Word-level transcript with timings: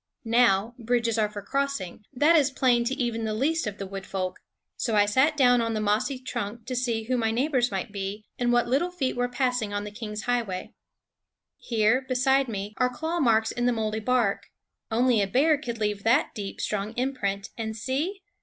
Now 0.25 0.73
bridges 0.79 1.19
are 1.19 1.29
for 1.29 1.43
crossing; 1.43 2.05
that 2.11 2.35
is 2.35 2.49
plain 2.49 2.83
to 2.85 2.95
even 2.95 3.23
the 3.23 3.35
least 3.35 3.67
of 3.67 3.77
the 3.77 3.85
wood 3.85 4.07
folk; 4.07 4.39
so 4.75 4.95
I 4.95 5.05
sat 5.05 5.37
down 5.37 5.61
on 5.61 5.75
the 5.75 5.79
mossy 5.79 6.17
trunk 6.17 6.65
to 6.65 6.75
see 6.75 7.03
who 7.03 7.17
my 7.19 7.29
neighbors 7.29 7.69
might 7.69 7.91
be, 7.91 8.25
and 8.39 8.51
what 8.51 8.67
little 8.67 8.89
feet 8.89 9.15
were 9.15 9.29
passing 9.29 9.75
on 9.75 9.83
the 9.83 9.91
King's 9.91 10.23
highway. 10.23 10.73
Here, 11.59 12.01
beside 12.01 12.47
me, 12.47 12.73
are 12.77 12.89
claw 12.89 13.19
marks 13.19 13.51
in 13.51 13.67
the 13.67 13.73
moldy 13.73 13.99
bark. 13.99 14.47
Only 14.89 15.21
a 15.21 15.27
bear 15.27 15.55
could 15.55 15.77
leave 15.77 16.01
that 16.03 16.33
deep, 16.33 16.59
strong 16.61 16.93
imprint. 16.93 17.49
And 17.55 17.77
see 17.77 18.21